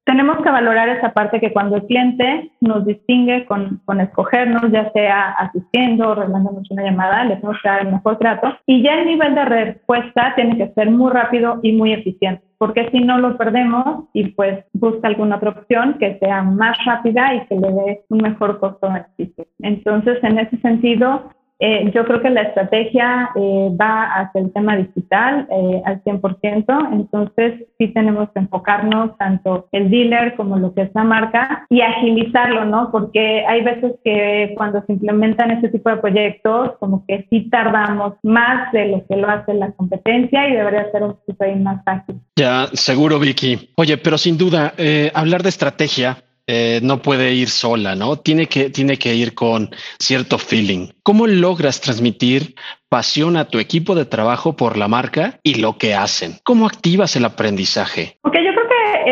tenemos 0.04 0.38
que 0.44 0.52
valorar 0.52 0.88
esa 0.90 1.14
parte 1.14 1.40
que 1.40 1.52
cuando 1.52 1.78
el 1.78 1.86
cliente 1.88 2.52
nos 2.62 2.86
distingue 2.86 3.46
con, 3.46 3.82
con 3.86 4.02
escogernos, 4.02 4.72
ya 4.72 4.92
sea 4.92 5.32
asistiendo 5.32 6.12
o 6.12 6.16
mandándonos 6.16 6.70
una 6.70 6.84
llamada, 6.84 7.24
le 7.24 7.38
tenemos 7.38 7.58
que 7.64 7.70
dar 7.70 7.82
el 7.82 7.92
mejor 7.92 8.20
trato. 8.20 8.56
Y 8.68 8.84
ya 8.84 9.00
el 9.00 9.08
nivel 9.08 9.34
de 9.34 9.46
respuesta 9.46 10.34
tiene 10.36 10.58
que 10.58 10.72
ser 10.74 10.92
muy 10.92 11.12
rápido 11.12 11.60
y 11.64 11.72
muy 11.72 11.94
eficiente 11.94 12.46
porque 12.58 12.90
si 12.92 13.00
no 13.00 13.18
lo 13.18 13.38
perdemos 13.38 14.06
y 14.14 14.30
pues 14.30 14.64
busca 14.74 15.08
alguna 15.08 15.38
otra 15.38 15.52
opción 15.52 15.98
que 16.00 16.18
sea 16.20 16.42
más 16.42 16.78
rápida 16.86 17.36
y 17.36 17.46
que 17.48 17.56
le 17.56 17.72
dé 17.72 18.02
un 18.10 18.20
mejor 18.20 18.60
costo-beneficio. 18.60 19.46
Entonces, 19.60 20.24
en 20.24 20.40
ese 20.40 20.58
sentido, 20.58 21.32
eh, 21.60 21.90
yo 21.94 22.06
creo 22.06 22.22
que 22.22 22.30
la 22.30 22.42
estrategia 22.42 23.30
eh, 23.36 23.70
va 23.80 24.04
hacia 24.14 24.42
el 24.42 24.52
tema 24.52 24.76
digital 24.76 25.48
eh, 25.50 25.82
al 25.86 26.04
100%, 26.04 26.90
entonces 26.92 27.66
sí 27.78 27.88
tenemos 27.90 28.30
que 28.32 28.42
enfocarnos 28.42 29.18
tanto 29.18 29.70
el 29.72 29.90
dealer 29.90 30.36
como 30.36 30.58
lo 30.58 30.74
que 30.74 30.84
es 30.84 30.92
la 30.94 31.06
marca 31.06 31.66
y 31.70 31.80
agilizarlo, 31.80 32.66
¿no? 32.66 32.92
Porque 32.92 33.46
hay 33.48 33.64
veces 33.64 33.94
que 34.04 34.54
cuando 34.58 34.84
se 34.86 34.94
implementan 34.94 35.52
ese 35.52 35.70
tipo 35.70 35.90
de 35.90 35.98
proyectos, 35.98 36.74
como 36.80 37.06
que 37.08 37.26
sí 37.30 37.50
tardamos 37.50 38.16
más 38.24 38.72
de 38.74 38.88
lo 38.88 39.06
que 39.08 39.16
lo 39.16 39.30
hace 39.30 39.54
la 39.54 39.72
competencia 39.72 40.50
y 40.50 40.56
debería 40.56 40.92
ser 40.92 41.04
un 41.04 41.14
poquito 41.14 41.46
más 41.64 41.84
fácil. 41.86 42.20
Ya, 42.36 42.68
seguro, 42.74 43.18
Vicky. 43.18 43.72
Oye, 43.78 43.98
pero 43.98 44.18
sin 44.18 44.38
duda, 44.38 44.74
hablar 45.14 45.42
de 45.42 45.50
estrategia 45.50 46.18
eh, 46.48 46.80
no 46.84 47.02
puede 47.02 47.34
ir 47.34 47.50
sola, 47.50 47.96
¿no? 47.96 48.18
Tiene 48.18 48.48
que, 48.48 48.70
tiene 48.70 48.98
que 48.98 49.16
ir 49.16 49.34
con 49.34 49.70
cierto 50.00 50.38
feeling. 50.38 50.90
¿Cómo 51.04 51.28
logras 51.28 51.82
transmitir 51.82 52.56
pasión 52.90 53.36
a 53.38 53.46
tu 53.46 53.60
equipo 53.60 53.96
de 53.96 54.06
trabajo 54.06 54.56
por 54.56 54.78
la 54.78 54.88
marca 54.88 55.40
y 55.44 55.56
lo 55.56 55.78
que 55.78 55.96
hacen? 55.96 56.38
¿Cómo 56.44 56.68
activas 56.68 57.16
el 57.16 57.26
aprendizaje? 57.26 58.20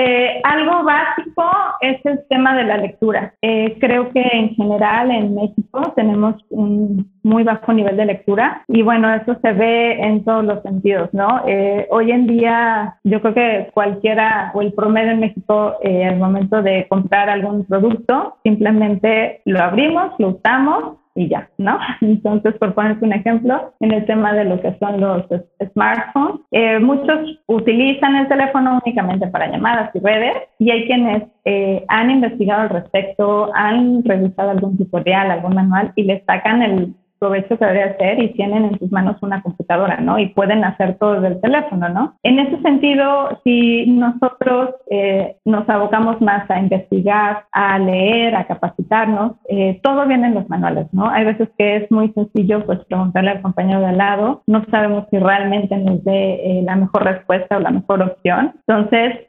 Eh, 0.05 0.41
algo 0.43 0.83
básico 0.83 1.43
es 1.79 2.05
el 2.05 2.19
tema 2.29 2.55
de 2.55 2.65
la 2.65 2.77
lectura. 2.77 3.33
Eh, 3.41 3.77
creo 3.79 4.09
que 4.09 4.21
en 4.21 4.49
general 4.55 5.11
en 5.11 5.33
México 5.33 5.93
tenemos 5.95 6.35
un 6.49 7.11
muy 7.23 7.43
bajo 7.43 7.71
nivel 7.71 7.95
de 7.95 8.05
lectura 8.05 8.63
y 8.67 8.81
bueno, 8.81 9.13
eso 9.13 9.37
se 9.41 9.53
ve 9.53 9.93
en 9.93 10.25
todos 10.25 10.43
los 10.43 10.61
sentidos, 10.61 11.09
¿no? 11.13 11.43
Eh, 11.47 11.87
hoy 11.89 12.11
en 12.11 12.27
día 12.27 12.97
yo 13.03 13.21
creo 13.21 13.33
que 13.33 13.71
cualquiera 13.73 14.51
o 14.53 14.61
el 14.61 14.73
promedio 14.73 15.11
en 15.11 15.21
México 15.21 15.75
eh, 15.81 16.05
al 16.05 16.17
momento 16.17 16.61
de 16.61 16.85
comprar 16.89 17.29
algún 17.29 17.65
producto 17.65 18.37
simplemente 18.43 19.41
lo 19.45 19.61
abrimos, 19.61 20.11
lo 20.19 20.29
usamos 20.29 20.97
y 21.15 21.29
ya, 21.29 21.49
¿no? 21.57 21.77
Entonces, 22.01 22.55
por 22.55 22.73
ponerte 22.73 23.05
un 23.05 23.13
ejemplo, 23.13 23.73
en 23.79 23.91
el 23.91 24.05
tema 24.05 24.33
de 24.33 24.45
lo 24.45 24.61
que 24.61 24.75
son 24.79 24.99
los 24.99 25.25
smartphones, 25.71 26.41
eh, 26.51 26.79
muchos 26.79 27.39
utilizan 27.47 28.15
el 28.15 28.27
teléfono 28.27 28.79
únicamente 28.83 29.27
para 29.27 29.51
llamadas 29.51 29.91
y 29.93 29.99
redes 29.99 30.35
y 30.59 30.71
hay 30.71 30.85
quienes 30.85 31.23
eh, 31.45 31.83
han 31.87 32.09
investigado 32.09 32.61
al 32.61 32.69
respecto, 32.69 33.51
han 33.53 34.03
revisado 34.03 34.51
algún 34.51 34.77
tutorial, 34.77 35.31
algún 35.31 35.55
manual 35.55 35.91
y 35.95 36.03
le 36.03 36.23
sacan 36.25 36.61
el 36.63 36.95
provecho 37.23 37.57
que 37.57 37.65
debería 37.65 37.93
hacer 37.93 38.21
y 38.21 38.33
tienen 38.33 38.65
en 38.65 38.79
sus 38.79 38.91
manos 38.91 39.15
una 39.21 39.41
computadora, 39.41 40.01
¿no? 40.01 40.19
Y 40.19 40.27
pueden 40.27 40.65
hacer 40.65 40.97
todo 40.97 41.13
desde 41.13 41.35
el 41.35 41.41
teléfono, 41.41 41.87
¿no? 41.87 42.15
En 42.21 42.37
ese 42.37 42.61
sentido, 42.61 43.39
si 43.45 43.85
nosotros 43.87 44.71
eh, 44.89 45.37
nos 45.45 45.69
abocamos 45.69 46.19
más 46.19 46.49
a 46.51 46.59
investigar, 46.59 47.45
a 47.53 47.79
leer, 47.79 48.35
a 48.35 48.43
capacitarnos, 48.45 49.31
eh, 49.47 49.79
todo 49.81 50.05
viene 50.05 50.27
en 50.27 50.35
los 50.35 50.49
manuales, 50.49 50.87
¿no? 50.91 51.07
Hay 51.09 51.23
veces 51.23 51.47
que 51.57 51.77
es 51.77 51.91
muy 51.91 52.09
sencillo, 52.09 52.65
pues, 52.65 52.79
preguntarle 52.89 53.31
al 53.31 53.41
compañero 53.41 53.79
de 53.79 53.85
al 53.87 53.97
lado, 53.97 54.43
no 54.45 54.65
sabemos 54.69 55.05
si 55.09 55.17
realmente 55.17 55.77
nos 55.77 56.03
dé 56.03 56.59
eh, 56.59 56.63
la 56.65 56.75
mejor 56.75 57.05
respuesta 57.05 57.55
o 57.55 57.61
la 57.61 57.71
mejor 57.71 58.01
opción. 58.01 58.51
Entonces, 58.67 59.19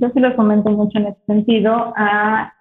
yo 0.00 0.08
sí 0.10 0.20
lo 0.20 0.36
comento 0.36 0.70
mucho 0.70 0.98
en 0.98 1.06
ese 1.06 1.24
sentido, 1.26 1.92
a, 1.96 2.52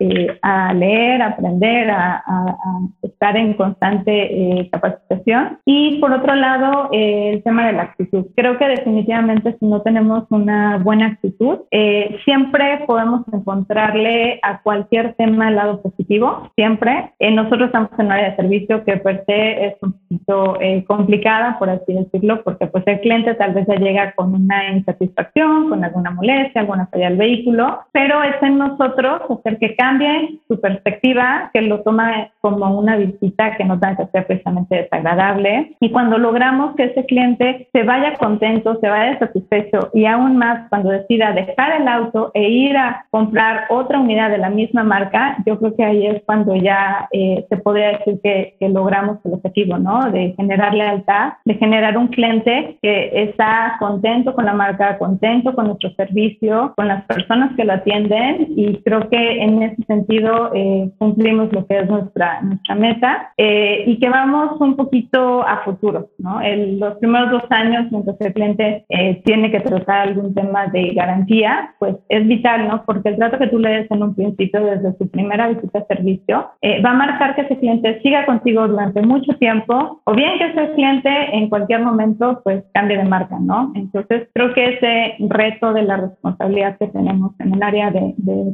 a 0.41 0.73
leer, 0.73 1.21
a 1.21 1.27
aprender, 1.27 1.91
a, 1.91 2.23
a 2.25 2.79
estar 3.03 3.37
en 3.37 3.53
constante 3.53 4.62
capacitación. 4.69 5.59
Y 5.65 5.99
por 5.99 6.11
otro 6.11 6.35
lado, 6.35 6.89
eh, 6.91 7.31
el 7.33 7.43
tema 7.43 7.67
de 7.67 7.73
la 7.73 7.83
actitud. 7.83 8.25
Creo 8.35 8.57
que 8.57 8.67
definitivamente 8.67 9.55
si 9.59 9.65
no 9.65 9.81
tenemos 9.81 10.25
una 10.29 10.77
buena 10.77 11.07
actitud, 11.07 11.59
eh, 11.71 12.17
siempre 12.25 12.83
podemos 12.87 13.21
encontrarle 13.31 14.39
a 14.41 14.61
cualquier 14.61 15.13
tema 15.15 15.49
el 15.49 15.55
lado 15.55 15.81
positivo, 15.81 16.51
siempre. 16.55 17.13
Eh, 17.19 17.31
nosotros 17.31 17.67
estamos 17.67 17.91
en 17.97 18.05
un 18.05 18.11
área 18.11 18.29
de 18.31 18.35
servicio 18.35 18.83
que 18.83 18.97
per 18.97 19.23
se 19.25 19.65
es 19.67 19.75
un 19.81 19.93
poquito 19.93 20.57
complicada, 20.87 21.57
por 21.59 21.69
así 21.69 21.93
decirlo, 21.93 22.43
porque 22.43 22.67
pues 22.67 22.83
el 22.87 22.99
cliente 23.01 23.35
tal 23.35 23.53
vez 23.53 23.67
ya 23.67 23.75
llega 23.75 24.13
con 24.13 24.33
una 24.33 24.69
insatisfacción, 24.69 25.69
con 25.69 25.83
alguna 25.83 26.11
molestia, 26.11 26.61
alguna 26.61 26.87
falla 26.87 27.09
del 27.09 27.17
vehículo, 27.17 27.79
pero 27.91 28.23
es 28.23 28.41
en 28.41 28.57
nosotros 28.57 29.21
hacer 29.29 29.59
que 29.59 29.75
cambie 29.75 30.39
su 30.47 30.59
perspectiva, 30.59 31.49
que 31.53 31.61
lo 31.61 31.81
toma 31.81 32.31
como 32.41 32.77
una 32.77 32.97
visita 32.97 33.55
que 33.57 33.65
nos 33.65 33.79
da 33.79 33.95
que 33.95 34.03
hacer 34.03 34.25
precisamente 34.27 34.52
desagradable. 34.69 35.75
Y 35.79 35.91
cuando 35.91 36.17
logramos 36.17 36.75
que 36.75 36.85
ese 36.85 37.05
cliente 37.05 37.67
se 37.71 37.83
vaya 37.83 38.15
contento, 38.15 38.79
se 38.79 38.89
vaya 38.89 39.19
satisfecho 39.19 39.89
y 39.93 40.05
aún 40.05 40.37
más 40.37 40.69
cuando 40.69 40.89
decida 40.89 41.31
dejar 41.31 41.81
el 41.81 41.87
auto 41.87 42.31
e 42.33 42.49
ir 42.49 42.77
a 42.77 43.05
comprar 43.09 43.65
otra 43.69 43.99
unidad 43.99 44.29
de 44.29 44.37
la 44.37 44.49
misma 44.49 44.83
marca, 44.83 45.37
yo 45.45 45.57
creo 45.59 45.75
que 45.75 45.83
ahí 45.83 46.07
es 46.07 46.21
cuando 46.25 46.55
ya 46.55 47.07
eh, 47.11 47.45
se 47.49 47.57
podría 47.57 47.97
decir 47.97 48.19
que, 48.23 48.55
que, 48.59 48.69
logramos 48.69 49.19
el 49.23 49.33
objetivo, 49.33 49.77
¿no? 49.77 50.09
De 50.09 50.33
generar 50.35 50.73
lealtad, 50.73 51.33
de 51.45 51.55
generar 51.55 51.97
un 51.97 52.07
cliente 52.07 52.77
que 52.81 53.11
está 53.13 53.75
contento 53.79 54.33
con 54.33 54.45
la 54.45 54.53
marca, 54.53 54.97
contento 54.97 55.53
con 55.53 55.67
nuestro 55.67 55.91
servicio, 55.93 56.73
con 56.75 56.87
las 56.87 57.03
personas 57.05 57.55
que 57.55 57.65
lo 57.65 57.73
atienden 57.73 58.47
y 58.55 58.81
creo 58.83 59.09
que 59.09 59.43
en 59.43 59.63
ese 59.63 59.83
sentido 59.83 60.51
eh, 60.53 60.89
cumplimos 60.97 61.51
lo 61.51 61.65
que 61.67 61.79
es 61.79 61.89
nuestra, 61.89 62.41
nuestra 62.41 62.75
meta 62.75 63.33
eh, 63.37 63.83
y 63.85 63.99
que 63.99 64.09
vamos 64.09 64.32
un 64.59 64.75
poquito 64.75 65.45
a 65.47 65.63
futuro, 65.63 66.09
¿no? 66.17 66.41
los 66.79 66.97
primeros 66.97 67.31
dos 67.31 67.43
años, 67.49 67.91
mientras 67.91 68.19
el 68.19 68.33
cliente 68.33 68.85
eh, 68.89 69.21
tiene 69.25 69.51
que 69.51 69.59
tratar 69.59 70.07
algún 70.07 70.33
tema 70.33 70.67
de 70.67 70.93
garantía, 70.93 71.73
pues 71.79 71.95
es 72.09 72.27
vital, 72.27 72.67
¿no? 72.67 72.83
Porque 72.85 73.09
el 73.09 73.17
trato 73.17 73.37
que 73.37 73.47
tú 73.47 73.59
le 73.59 73.69
des 73.69 73.91
en 73.91 74.03
un 74.03 74.15
principio, 74.15 74.63
desde 74.63 74.97
su 74.97 75.09
primera 75.09 75.47
visita 75.47 75.79
a 75.79 75.85
servicio, 75.85 76.51
eh, 76.61 76.81
va 76.81 76.91
a 76.91 76.95
marcar 76.95 77.35
que 77.35 77.41
ese 77.41 77.57
cliente 77.57 78.01
siga 78.01 78.25
contigo 78.25 78.67
durante 78.67 79.01
mucho 79.01 79.33
tiempo, 79.37 80.01
o 80.03 80.13
bien 80.13 80.37
que 80.37 80.45
ese 80.47 80.73
cliente 80.73 81.09
en 81.33 81.49
cualquier 81.49 81.81
momento, 81.81 82.41
pues 82.43 82.63
cambie 82.73 82.97
de 82.97 83.05
marca, 83.05 83.37
¿no? 83.39 83.71
Entonces, 83.75 84.27
creo 84.33 84.53
que 84.53 84.75
ese 84.75 85.15
reto 85.29 85.73
de 85.73 85.83
la 85.83 85.97
responsabilidad 85.97 86.77
que 86.77 86.87
tenemos 86.87 87.31
en 87.39 87.53
el 87.53 87.63
área 87.63 87.91
de, 87.91 88.13
de 88.17 88.53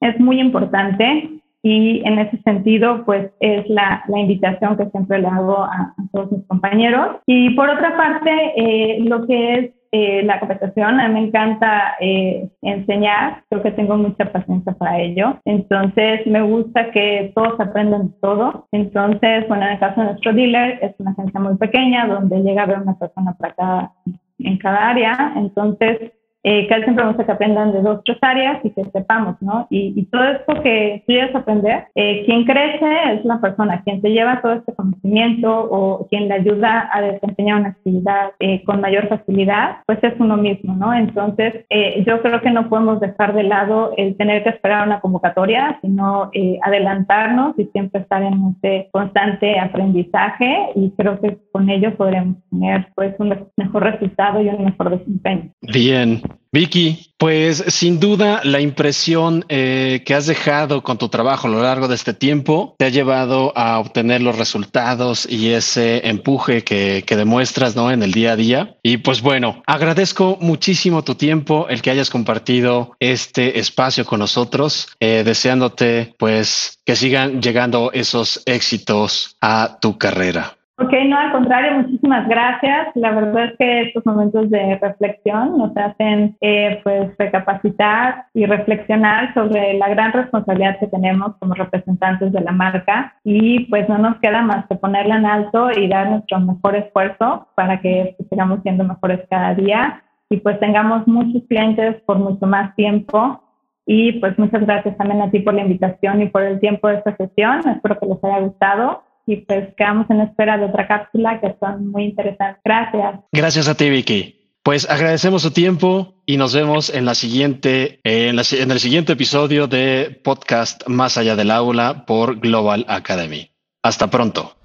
es 0.00 0.20
muy 0.20 0.40
importante 0.40 1.40
y 1.62 2.02
en 2.06 2.18
ese 2.18 2.40
sentido, 2.42 3.04
pues 3.04 3.30
es 3.40 3.68
la, 3.68 4.04
la 4.08 4.20
invitación 4.20 4.76
que 4.76 4.86
siempre 4.90 5.18
le 5.18 5.26
hago 5.26 5.64
a, 5.64 5.94
todos 6.12 6.30
mis 6.30 6.46
compañeros. 6.46 7.16
Y 7.26 7.50
por 7.50 7.68
otra 7.68 7.96
parte, 7.96 8.30
eh, 8.56 8.98
lo 9.00 9.26
que 9.26 9.54
es 9.54 9.70
eh, 9.92 10.22
la 10.24 10.38
capacitación, 10.38 11.00
a 11.00 11.08
mí 11.08 11.14
me 11.14 11.26
encanta 11.28 11.96
eh, 12.00 12.48
enseñar, 12.62 13.44
creo 13.48 13.62
que 13.62 13.70
tengo 13.70 13.96
mucha 13.96 14.30
paciencia 14.30 14.72
para 14.72 15.00
ello. 15.00 15.40
Entonces, 15.44 16.26
me 16.26 16.42
gusta 16.42 16.90
que 16.90 17.32
todos 17.34 17.58
aprendan 17.58 18.12
todo. 18.20 18.68
Entonces, 18.72 19.48
bueno, 19.48 19.64
en 19.66 19.72
el 19.72 19.78
caso 19.78 20.00
de 20.00 20.06
nuestro 20.08 20.32
dealer, 20.34 20.78
es 20.82 20.94
una 20.98 21.12
agencia 21.12 21.40
muy 21.40 21.56
pequeña 21.56 22.06
donde 22.06 22.42
llega 22.42 22.64
a 22.64 22.66
ver 22.66 22.78
una 22.80 22.98
persona 22.98 23.34
para 23.38 23.54
cada, 23.54 23.92
en 24.38 24.58
cada 24.58 24.90
área. 24.90 25.32
Entonces, 25.36 26.12
eh, 26.46 26.68
que 26.68 26.82
siempre 26.84 27.04
gusta 27.04 27.26
que 27.26 27.32
aprendan 27.32 27.72
de 27.72 27.82
dos, 27.82 28.02
tres 28.04 28.18
áreas 28.22 28.64
y 28.64 28.70
que 28.70 28.84
sepamos, 28.84 29.34
¿no? 29.40 29.66
Y, 29.68 30.06
todo 30.12 30.22
esto 30.22 30.62
que 30.62 31.02
quieres 31.04 31.34
aprender, 31.34 31.86
eh, 31.96 32.24
quien 32.24 32.44
crece 32.44 32.86
es 33.14 33.24
la 33.24 33.40
persona, 33.40 33.82
quien 33.82 34.00
te 34.00 34.10
lleva 34.10 34.40
todo 34.40 34.52
este 34.52 34.72
conocimiento 34.72 35.50
o 35.52 36.06
quien 36.08 36.28
le 36.28 36.34
ayuda 36.34 36.88
a 36.92 37.02
desempeñar 37.02 37.58
una 37.58 37.70
actividad 37.70 38.30
eh, 38.38 38.62
con 38.62 38.80
mayor 38.80 39.08
facilidad, 39.08 39.78
pues 39.86 39.98
es 40.02 40.14
uno 40.20 40.36
mismo, 40.36 40.76
¿no? 40.76 40.94
Entonces, 40.94 41.66
eh, 41.68 42.04
yo 42.06 42.22
creo 42.22 42.40
que 42.40 42.52
no 42.52 42.68
podemos 42.68 43.00
dejar 43.00 43.34
de 43.34 43.42
lado 43.42 43.92
el 43.96 44.16
tener 44.16 44.44
que 44.44 44.50
esperar 44.50 44.86
una 44.86 45.00
convocatoria, 45.00 45.80
sino 45.82 46.30
adelantarnos 46.62 47.58
y 47.58 47.64
siempre 47.72 48.02
estar 48.02 48.22
en 48.22 48.54
este 48.54 48.88
constante 48.92 49.58
aprendizaje 49.58 50.68
y 50.76 50.92
creo 50.92 51.20
que 51.20 51.38
con 51.50 51.68
ello 51.68 51.96
podremos 51.96 52.36
tener 52.50 52.86
pues 52.94 53.16
un 53.18 53.34
mejor 53.56 53.82
resultado 53.82 54.40
y 54.40 54.48
un 54.48 54.64
mejor 54.64 54.90
desempeño. 54.90 55.50
Bien, 55.62 56.20
Vicky, 56.52 57.12
pues 57.18 57.64
sin 57.68 58.00
duda 58.00 58.40
la 58.44 58.60
impresión 58.60 59.44
eh, 59.48 60.02
que 60.06 60.14
has 60.14 60.26
dejado 60.26 60.82
con 60.82 60.96
tu 60.96 61.08
trabajo 61.08 61.48
a 61.48 61.50
lo 61.50 61.62
largo 61.62 61.88
de 61.88 61.94
este 61.94 62.14
tiempo 62.14 62.74
te 62.78 62.86
ha 62.86 62.88
llevado 62.88 63.52
a 63.56 63.78
obtener 63.78 64.22
los 64.22 64.38
resultados 64.38 65.26
y 65.30 65.50
ese 65.50 66.08
empuje 66.08 66.64
que, 66.64 67.04
demuestras 67.08 67.76
¿no? 67.76 67.90
en 67.90 68.02
el 68.02 68.12
día 68.12 68.32
a 68.32 68.36
día. 68.36 68.76
Y 68.82 68.98
pues 68.98 69.22
bueno, 69.22 69.62
agradezco 69.66 70.38
muchísimo 70.40 71.04
tu 71.04 71.14
tiempo, 71.14 71.66
el 71.68 71.82
que 71.82 71.90
hayas 71.90 72.10
compartido 72.10 72.96
este 73.00 73.58
espacio 73.58 74.04
con 74.04 74.20
nosotros, 74.20 74.88
eh, 75.00 75.22
deseándote 75.24 76.14
pues 76.18 76.78
que 76.84 76.96
sigan 76.96 77.42
llegando 77.42 77.90
esos 77.92 78.42
éxitos 78.46 79.36
a 79.40 79.78
tu 79.80 79.98
carrera. 79.98 80.55
Ok, 80.78 80.92
no, 81.06 81.16
al 81.16 81.32
contrario, 81.32 81.72
muchísimas 81.78 82.28
gracias. 82.28 82.88
La 82.96 83.10
verdad 83.12 83.46
es 83.46 83.56
que 83.56 83.80
estos 83.82 84.04
momentos 84.04 84.50
de 84.50 84.76
reflexión 84.76 85.56
nos 85.56 85.74
hacen 85.74 86.36
eh, 86.42 86.80
pues 86.84 87.16
recapacitar 87.16 88.26
y 88.34 88.44
reflexionar 88.44 89.32
sobre 89.32 89.72
la 89.74 89.88
gran 89.88 90.12
responsabilidad 90.12 90.78
que 90.78 90.88
tenemos 90.88 91.34
como 91.38 91.54
representantes 91.54 92.30
de 92.30 92.42
la 92.42 92.52
marca 92.52 93.14
y 93.24 93.60
pues 93.70 93.88
no 93.88 93.96
nos 93.96 94.18
queda 94.18 94.42
más 94.42 94.66
que 94.66 94.74
ponerla 94.74 95.16
en 95.16 95.24
alto 95.24 95.70
y 95.70 95.88
dar 95.88 96.10
nuestro 96.10 96.40
mejor 96.40 96.76
esfuerzo 96.76 97.48
para 97.54 97.80
que 97.80 98.14
pues, 98.18 98.28
sigamos 98.28 98.60
siendo 98.62 98.84
mejores 98.84 99.20
cada 99.30 99.54
día 99.54 100.02
y 100.28 100.36
pues 100.36 100.60
tengamos 100.60 101.06
muchos 101.08 101.42
clientes 101.48 102.02
por 102.02 102.18
mucho 102.18 102.46
más 102.46 102.76
tiempo. 102.76 103.42
Y 103.86 104.14
pues 104.14 104.38
muchas 104.38 104.66
gracias 104.66 104.96
también 104.98 105.22
a 105.22 105.30
ti 105.30 105.38
por 105.38 105.54
la 105.54 105.62
invitación 105.62 106.20
y 106.20 106.26
por 106.26 106.42
el 106.42 106.60
tiempo 106.60 106.88
de 106.88 106.96
esta 106.96 107.16
sesión. 107.16 107.60
Espero 107.66 107.98
que 107.98 108.06
les 108.06 108.24
haya 108.24 108.40
gustado 108.40 109.05
y 109.26 109.36
pues 109.38 109.74
quedamos 109.76 110.08
en 110.10 110.20
espera 110.20 110.56
de 110.56 110.66
otra 110.66 110.86
cápsula 110.86 111.40
que 111.40 111.56
son 111.60 111.90
muy 111.90 112.04
interesantes. 112.04 112.62
Gracias. 112.64 113.20
Gracias 113.32 113.68
a 113.68 113.74
ti, 113.74 113.90
Vicky. 113.90 114.36
Pues 114.62 114.88
agradecemos 114.88 115.42
su 115.42 115.52
tiempo 115.52 116.14
y 116.26 116.38
nos 116.38 116.54
vemos 116.54 116.92
en 116.92 117.04
la 117.04 117.14
siguiente, 117.14 118.00
en, 118.04 118.38
en 118.38 118.70
el 118.70 118.80
siguiente 118.80 119.12
episodio 119.12 119.68
de 119.68 120.20
podcast 120.24 120.88
Más 120.88 121.18
allá 121.18 121.36
del 121.36 121.50
aula 121.50 122.04
por 122.06 122.40
Global 122.40 122.84
Academy. 122.88 123.52
Hasta 123.82 124.08
pronto. 124.08 124.56